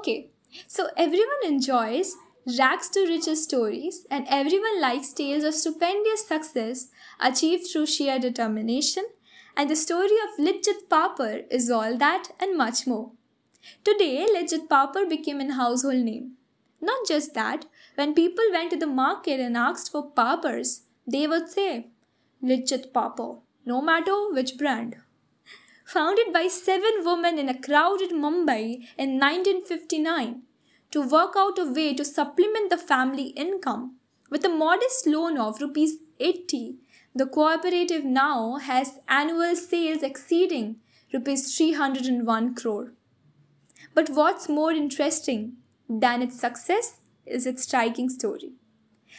Okay, 0.00 0.30
so 0.66 0.88
everyone 0.96 1.42
enjoys 1.44 2.16
rags 2.58 2.88
to 2.88 3.00
riches 3.06 3.42
stories, 3.44 4.06
and 4.10 4.26
everyone 4.30 4.80
likes 4.80 5.12
tales 5.12 5.44
of 5.44 5.54
stupendous 5.54 6.26
success 6.26 6.88
achieved 7.20 7.66
through 7.66 7.84
sheer 7.84 8.18
determination. 8.18 9.04
And 9.54 9.68
the 9.68 9.76
story 9.76 10.16
of 10.24 10.42
Lijjat 10.42 10.88
Papar 10.88 11.42
is 11.50 11.70
all 11.70 11.98
that 11.98 12.28
and 12.40 12.56
much 12.56 12.86
more. 12.86 13.10
Today, 13.84 14.26
Lijjat 14.34 14.70
Papar 14.70 15.04
became 15.06 15.38
a 15.42 15.52
household 15.52 15.96
name. 15.96 16.32
Not 16.80 17.06
just 17.06 17.34
that, 17.34 17.66
when 17.96 18.14
people 18.14 18.44
went 18.52 18.70
to 18.70 18.78
the 18.78 18.86
market 18.86 19.38
and 19.38 19.54
asked 19.54 19.92
for 19.92 20.10
papars, 20.12 20.84
they 21.06 21.26
would 21.26 21.50
say, 21.50 21.88
Lijjat 22.42 22.90
Papar, 22.94 23.40
no 23.66 23.82
matter 23.82 24.32
which 24.32 24.56
brand. 24.56 24.96
Founded 25.92 26.32
by 26.32 26.46
seven 26.46 27.04
women 27.04 27.36
in 27.36 27.48
a 27.48 27.60
crowded 27.60 28.10
Mumbai 28.10 28.86
in 28.96 29.18
1959 29.18 30.42
to 30.92 31.02
work 31.02 31.34
out 31.36 31.58
a 31.58 31.64
way 31.64 31.94
to 31.94 32.04
supplement 32.04 32.70
the 32.70 32.76
family 32.76 33.30
income 33.44 33.96
with 34.30 34.44
a 34.44 34.48
modest 34.48 35.08
loan 35.08 35.36
of 35.36 35.60
rupees 35.60 35.96
80, 36.20 36.76
the 37.12 37.26
cooperative 37.26 38.04
now 38.04 38.58
has 38.58 39.00
annual 39.08 39.56
sales 39.56 40.04
exceeding 40.04 40.76
rupees 41.12 41.56
301 41.56 42.54
crore. 42.54 42.92
But 43.92 44.10
what's 44.10 44.48
more 44.48 44.70
interesting 44.70 45.56
than 45.88 46.22
its 46.22 46.38
success 46.38 46.98
is 47.26 47.46
its 47.46 47.64
striking 47.64 48.08
story. 48.08 48.52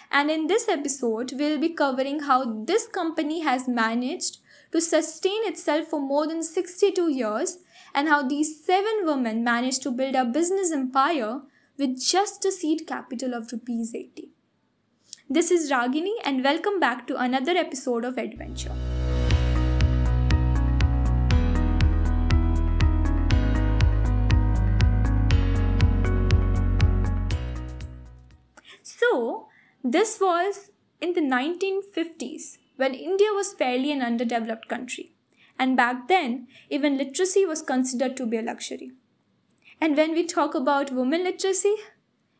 And 0.10 0.32
in 0.32 0.48
this 0.48 0.70
episode, 0.70 1.34
we'll 1.34 1.60
be 1.60 1.74
covering 1.74 2.22
how 2.22 2.64
this 2.64 2.88
company 2.88 3.42
has 3.42 3.68
managed 3.68 4.38
to 4.72 4.80
sustain 4.80 5.46
itself 5.46 5.88
for 5.88 6.00
more 6.00 6.28
than 6.28 6.42
62 6.42 7.10
years 7.10 7.58
and 7.94 8.08
how 8.08 8.26
these 8.26 8.64
seven 8.64 9.02
women 9.04 9.44
managed 9.44 9.84
to 9.84 9.92
build 9.92 10.16
a 10.16 10.24
business 10.24 10.72
empire 10.72 11.42
with 11.78 12.02
just 12.02 12.46
a 12.46 12.52
seed 12.52 12.88
capital 12.88 13.34
of 13.34 13.52
rupees 13.52 13.94
80. 13.94 14.30
This 15.30 15.52
is 15.52 15.72
Ragini 15.72 16.14
and 16.24 16.44
welcome 16.44 16.80
back 16.80 17.06
to 17.08 17.18
another 17.18 17.52
episode 17.52 18.06
of 18.06 18.18
Adventure. 18.18 18.76
So, 28.84 29.48
this 29.84 30.20
was 30.22 30.72
in 31.02 31.14
the 31.14 31.22
1950s 31.22 32.58
when 32.78 32.94
India 32.94 33.28
was 33.34 33.54
fairly 33.54 33.92
an 33.92 34.02
underdeveloped 34.02 34.68
country. 34.68 35.14
And 35.60 35.78
back 35.78 36.08
then, 36.08 36.48
even 36.70 36.98
literacy 36.98 37.46
was 37.46 37.62
considered 37.62 38.18
to 38.18 38.26
be 38.26 38.38
a 38.38 38.42
luxury. 38.42 38.92
And 39.80 39.96
when 39.98 40.14
we 40.14 40.26
talk 40.26 40.56
about 40.56 40.92
women 40.92 41.24
literacy, 41.24 41.76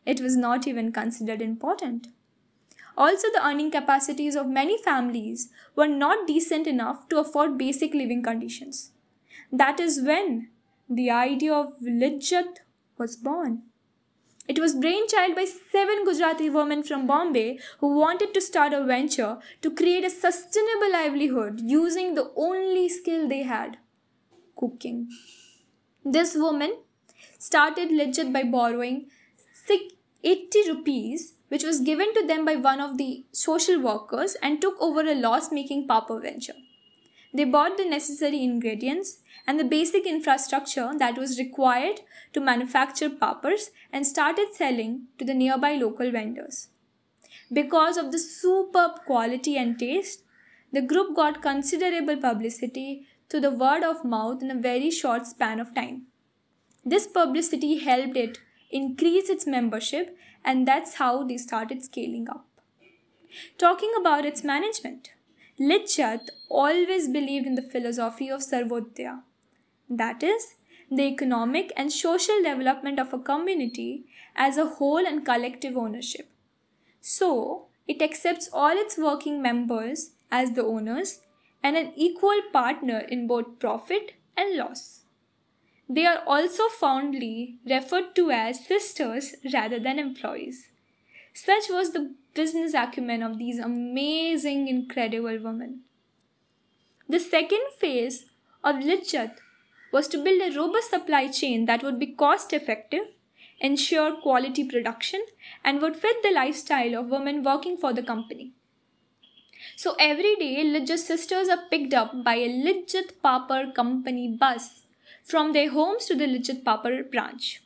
it 0.04 0.20
was 0.20 0.36
not 0.36 0.66
even 0.66 0.92
considered 0.92 1.40
important. 1.40 2.08
Also, 2.96 3.28
the 3.32 3.44
earning 3.46 3.70
capacities 3.70 4.36
of 4.36 4.46
many 4.46 4.76
families 4.82 5.50
were 5.74 5.88
not 5.88 6.26
decent 6.26 6.66
enough 6.66 7.08
to 7.08 7.18
afford 7.18 7.56
basic 7.56 7.94
living 7.94 8.22
conditions. 8.22 8.92
That 9.50 9.80
is 9.80 10.02
when 10.02 10.48
the 10.88 11.10
idea 11.10 11.54
of 11.54 11.74
Lijjat 11.80 12.58
was 12.98 13.16
born. 13.16 13.62
It 14.48 14.58
was 14.58 14.74
brainchild 14.74 15.36
by 15.36 15.44
seven 15.44 16.04
Gujarati 16.04 16.50
women 16.50 16.82
from 16.82 17.06
Bombay 17.06 17.60
who 17.78 17.96
wanted 17.96 18.34
to 18.34 18.40
start 18.40 18.72
a 18.72 18.84
venture 18.84 19.38
to 19.62 19.70
create 19.70 20.04
a 20.04 20.10
sustainable 20.10 20.92
livelihood 20.92 21.60
using 21.62 22.14
the 22.14 22.32
only 22.36 22.88
skill 22.88 23.28
they 23.28 23.44
had 23.44 23.78
cooking. 24.56 25.08
This 26.04 26.34
woman 26.34 26.76
started 27.38 27.90
Lijjat 27.90 28.32
by 28.32 28.42
borrowing 28.42 29.06
80 30.24 30.68
rupees, 30.68 31.34
which 31.48 31.64
was 31.64 31.80
given 31.80 32.12
to 32.14 32.26
them 32.26 32.44
by 32.44 32.56
one 32.56 32.80
of 32.80 32.98
the 32.98 33.24
social 33.32 33.80
workers, 33.80 34.36
and 34.42 34.60
took 34.60 34.80
over 34.80 35.00
a 35.00 35.14
loss 35.14 35.50
making 35.50 35.88
papar 35.88 36.20
venture. 36.20 36.54
They 37.34 37.44
bought 37.44 37.78
the 37.78 37.88
necessary 37.88 38.42
ingredients 38.42 39.18
and 39.46 39.58
the 39.58 39.64
basic 39.64 40.06
infrastructure 40.06 40.92
that 40.98 41.16
was 41.16 41.38
required 41.38 42.00
to 42.32 42.40
manufacture 42.40 43.08
papars 43.08 43.70
and 43.92 44.06
started 44.06 44.54
selling 44.54 45.06
to 45.18 45.24
the 45.24 45.34
nearby 45.34 45.74
local 45.74 46.10
vendors. 46.10 46.68
Because 47.52 47.96
of 47.96 48.12
the 48.12 48.18
superb 48.18 49.04
quality 49.06 49.56
and 49.56 49.78
taste, 49.78 50.24
the 50.72 50.82
group 50.82 51.16
got 51.16 51.42
considerable 51.42 52.16
publicity 52.16 53.06
through 53.28 53.40
the 53.40 53.50
word 53.50 53.82
of 53.82 54.04
mouth 54.04 54.42
in 54.42 54.50
a 54.50 54.54
very 54.54 54.90
short 54.90 55.26
span 55.26 55.58
of 55.60 55.74
time. 55.74 56.02
This 56.84 57.06
publicity 57.06 57.78
helped 57.78 58.16
it 58.16 58.38
increase 58.70 59.28
its 59.28 59.46
membership, 59.46 60.16
and 60.44 60.66
that's 60.66 60.94
how 60.94 61.24
they 61.24 61.36
started 61.36 61.82
scaling 61.82 62.28
up. 62.28 62.46
Talking 63.58 63.92
about 63.98 64.26
its 64.26 64.42
management, 64.42 65.12
Lijjat 65.60 66.30
always 66.48 67.08
believed 67.08 67.46
in 67.46 67.54
the 67.54 67.62
philosophy 67.62 68.30
of 68.30 68.40
Sarvodaya, 68.40 69.22
that 69.88 70.22
is, 70.22 70.54
the 70.90 71.02
economic 71.02 71.72
and 71.76 71.92
social 71.92 72.42
development 72.42 72.98
of 72.98 73.12
a 73.12 73.18
community 73.18 74.04
as 74.34 74.56
a 74.56 74.66
whole 74.66 75.06
and 75.06 75.24
collective 75.24 75.76
ownership. 75.76 76.28
So, 77.00 77.66
it 77.86 78.00
accepts 78.00 78.48
all 78.52 78.72
its 78.72 78.96
working 78.96 79.42
members 79.42 80.12
as 80.30 80.52
the 80.52 80.64
owners 80.64 81.20
and 81.62 81.76
an 81.76 81.92
equal 81.96 82.40
partner 82.52 82.98
in 82.98 83.26
both 83.26 83.58
profit 83.58 84.14
and 84.36 84.56
loss. 84.56 85.00
They 85.88 86.06
are 86.06 86.22
also 86.26 86.68
fondly 86.68 87.58
referred 87.68 88.14
to 88.16 88.30
as 88.30 88.64
sisters 88.64 89.34
rather 89.52 89.78
than 89.78 89.98
employees. 89.98 90.71
Such 91.34 91.70
was 91.70 91.92
the 91.92 92.14
business 92.34 92.74
acumen 92.74 93.22
of 93.22 93.38
these 93.38 93.58
amazing, 93.58 94.68
incredible 94.68 95.38
women. 95.38 95.80
The 97.08 97.18
second 97.20 97.62
phase 97.78 98.26
of 98.62 98.76
Lijjat 98.76 99.36
was 99.92 100.08
to 100.08 100.22
build 100.22 100.40
a 100.40 100.56
robust 100.56 100.90
supply 100.90 101.28
chain 101.28 101.66
that 101.66 101.82
would 101.82 101.98
be 101.98 102.06
cost 102.06 102.52
effective, 102.52 103.02
ensure 103.60 104.16
quality 104.20 104.64
production, 104.64 105.24
and 105.64 105.82
would 105.82 105.96
fit 105.96 106.22
the 106.22 106.32
lifestyle 106.32 106.94
of 106.94 107.08
women 107.08 107.42
working 107.42 107.76
for 107.76 107.92
the 107.92 108.02
company. 108.02 108.52
So 109.76 109.94
every 109.98 110.36
day, 110.36 110.64
Lijjat 110.64 110.98
sisters 110.98 111.48
are 111.48 111.68
picked 111.70 111.94
up 111.94 112.24
by 112.24 112.36
a 112.36 112.48
Lijjat 112.48 113.20
Papar 113.22 113.72
company 113.74 114.28
bus 114.28 114.82
from 115.22 115.52
their 115.52 115.70
homes 115.70 116.06
to 116.06 116.14
the 116.14 116.26
Lijjat 116.26 116.64
Papar 116.64 117.02
branch, 117.04 117.62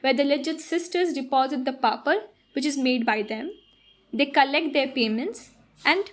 where 0.00 0.14
the 0.14 0.24
Lijjat 0.24 0.60
sisters 0.60 1.12
deposit 1.12 1.64
the 1.64 1.72
papar, 1.72 2.16
which 2.52 2.64
is 2.64 2.76
made 2.76 3.04
by 3.06 3.22
them. 3.22 3.50
They 4.12 4.26
collect 4.26 4.72
their 4.72 4.88
payments 4.88 5.50
and 5.84 6.10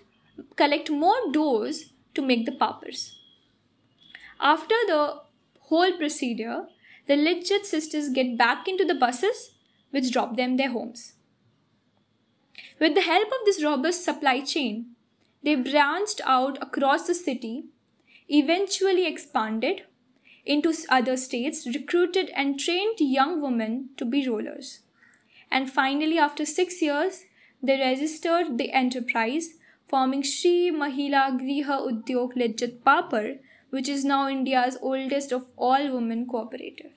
collect 0.56 0.90
more 0.90 1.32
doughs 1.32 1.94
to 2.14 2.22
make 2.22 2.46
the 2.46 2.52
papars. 2.52 3.14
After 4.40 4.76
the 4.88 5.22
whole 5.60 5.98
procedure, 5.98 6.68
the 7.08 7.16
Lijjat 7.16 7.66
sisters 7.66 8.10
get 8.10 8.38
back 8.38 8.68
into 8.68 8.86
the 8.86 8.96
buses 8.96 9.52
which 9.92 10.12
drop 10.12 10.36
them 10.36 10.58
their 10.58 10.72
homes. 10.72 11.14
With 12.80 12.96
the 12.96 13.02
help 13.02 13.28
of 13.28 13.46
this 13.46 13.64
robust 13.64 14.04
supply 14.04 14.42
chain, 14.42 14.96
they 15.44 15.56
branched 15.56 16.20
out 16.26 16.62
across 16.62 17.08
the 17.08 17.14
city, 17.14 17.66
eventually 18.28 19.06
expanded 19.06 19.84
into 20.46 20.74
other 20.90 21.16
states, 21.16 21.66
recruited 21.66 22.30
and 22.36 22.60
trained 22.60 23.00
young 23.00 23.42
women 23.42 23.90
to 23.98 24.06
be 24.06 24.28
rollers. 24.28 24.80
And 25.52 25.72
finally, 25.72 26.18
after 26.18 26.46
six 26.46 26.82
years, 26.82 27.26
they 27.62 27.80
registered 27.80 28.58
the 28.58 28.72
enterprise, 28.72 29.50
forming 29.88 30.24
Sri 30.24 30.72
Mahila 30.72 31.40
Griha 31.40 31.80
Udyog 31.90 32.34
Lijjat 32.36 32.80
Papar, 32.82 33.40
which 33.70 33.90
is 33.90 34.06
now 34.06 34.28
India's 34.30 34.78
oldest 34.82 35.32
of 35.32 35.46
all 35.58 35.92
women 35.92 36.28
cooperative. 36.28 36.94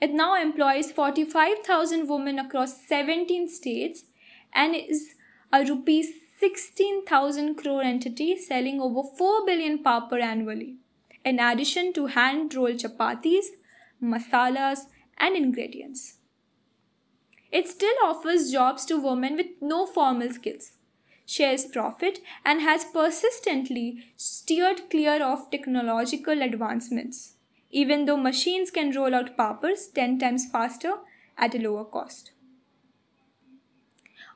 It 0.00 0.12
now 0.12 0.34
employs 0.40 0.90
45,000 0.90 2.08
women 2.08 2.38
across 2.38 2.86
17 2.86 3.48
states 3.48 4.04
and 4.52 4.74
is 4.74 5.14
a 5.52 5.64
rupees 5.64 6.12
16,000 6.38 7.54
crore 7.54 7.82
entity 7.82 8.36
selling 8.36 8.80
over 8.80 9.02
4 9.16 9.46
billion 9.46 9.82
papar 9.84 10.20
annually, 10.20 10.76
in 11.24 11.38
addition 11.38 11.92
to 11.92 12.06
hand 12.06 12.54
rolled 12.54 12.78
chapatis, 12.78 13.46
masalas, 14.02 14.80
and 15.18 15.36
ingredients. 15.36 16.18
It 17.52 17.68
still 17.68 17.94
offers 18.02 18.50
jobs 18.50 18.84
to 18.86 18.98
women 18.98 19.36
with 19.36 19.46
no 19.60 19.86
formal 19.86 20.30
skills 20.30 20.72
shares 21.26 21.64
profit, 21.64 22.20
and 22.44 22.60
has 22.60 22.84
persistently 22.84 24.04
steered 24.16 24.90
clear 24.90 25.22
of 25.22 25.50
technological 25.50 26.42
advancements, 26.42 27.34
even 27.70 28.04
though 28.04 28.16
machines 28.16 28.70
can 28.70 28.92
roll 28.92 29.14
out 29.14 29.36
papars 29.36 29.92
10 29.94 30.18
times 30.18 30.46
faster 30.50 30.94
at 31.38 31.54
a 31.54 31.58
lower 31.58 31.84
cost. 31.84 32.32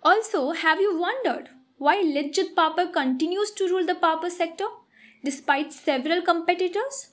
Also, 0.02 0.52
have 0.52 0.80
you 0.80 0.98
wondered 0.98 1.50
why 1.78 1.96
Lijjat 2.02 2.54
Papar 2.54 2.86
continues 2.92 3.50
to 3.50 3.68
rule 3.68 3.84
the 3.84 3.94
papar 3.94 4.30
sector 4.30 4.66
despite 5.24 5.72
several 5.72 6.22
competitors? 6.22 7.10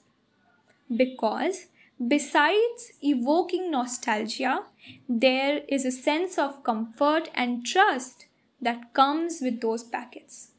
Because 0.96 1.66
Besides 2.00 2.92
evoking 3.02 3.70
nostalgia, 3.70 4.64
there 5.08 5.62
is 5.68 5.84
a 5.84 5.92
sense 5.92 6.38
of 6.38 6.64
comfort 6.64 7.30
and 7.34 7.64
trust 7.64 8.26
that 8.60 8.92
comes 8.94 9.38
with 9.40 9.60
those 9.60 9.84
packets. 9.84 10.50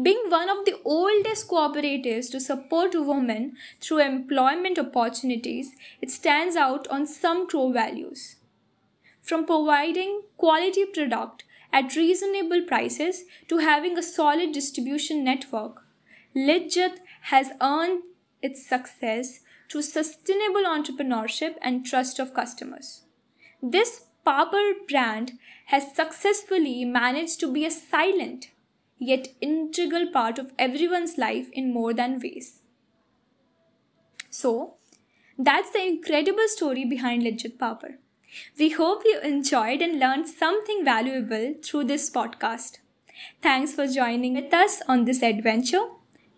Being 0.00 0.24
one 0.28 0.48
of 0.48 0.64
the 0.64 0.80
oldest 0.84 1.48
cooperatives 1.48 2.30
to 2.30 2.40
support 2.40 2.94
women 2.94 3.56
through 3.80 3.98
employment 3.98 4.78
opportunities, 4.78 5.72
it 6.00 6.10
stands 6.10 6.54
out 6.54 6.86
on 6.88 7.06
some 7.06 7.48
core 7.48 7.72
values. 7.72 8.36
From 9.22 9.46
providing 9.46 10.22
quality 10.36 10.84
product 10.84 11.44
at 11.72 11.96
reasonable 11.96 12.62
prices 12.62 13.24
to 13.48 13.58
having 13.58 13.98
a 13.98 14.02
solid 14.02 14.52
distribution 14.52 15.24
network, 15.24 15.82
Lijjat 16.36 16.98
has 17.22 17.50
earned 17.60 18.02
its 18.42 18.68
success 18.68 19.40
through 19.74 19.82
sustainable 19.82 20.62
entrepreneurship 20.62 21.56
and 21.60 21.84
trust 21.84 22.20
of 22.20 22.32
customers. 22.32 23.02
This 23.60 24.06
Papad 24.24 24.86
brand 24.88 25.32
has 25.66 25.96
successfully 25.96 26.84
managed 26.84 27.40
to 27.40 27.52
be 27.52 27.66
a 27.66 27.72
silent 27.72 28.50
yet 28.98 29.26
integral 29.40 30.12
part 30.12 30.38
of 30.38 30.52
everyone's 30.60 31.18
life 31.18 31.48
in 31.52 31.74
more 31.74 31.92
than 31.92 32.20
ways. 32.20 32.60
So, 34.30 34.74
that's 35.36 35.72
the 35.72 35.84
incredible 35.84 36.46
story 36.46 36.84
behind 36.84 37.24
Lijjat 37.24 37.58
Papad. 37.58 37.96
We 38.56 38.70
hope 38.70 39.02
you 39.04 39.18
enjoyed 39.24 39.82
and 39.82 39.98
learned 39.98 40.28
something 40.28 40.84
valuable 40.84 41.54
through 41.64 41.84
this 41.86 42.08
podcast. 42.10 42.78
Thanks 43.42 43.72
for 43.72 43.88
joining 43.88 44.34
with 44.34 44.54
us 44.54 44.82
on 44.86 45.04
this 45.04 45.20
adventure. 45.20 45.86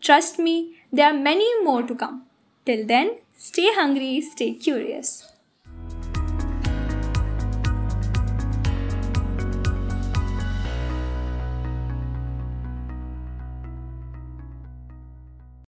Trust 0.00 0.38
me, 0.38 0.76
there 0.90 1.10
are 1.10 1.18
many 1.30 1.48
more 1.62 1.82
to 1.82 1.94
come. 1.94 2.22
Till 2.64 2.86
then, 2.86 3.18
stay 3.36 3.72
hungry, 3.74 4.20
stay 4.20 4.52
curious. 4.54 5.24